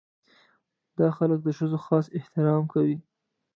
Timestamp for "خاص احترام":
1.85-2.63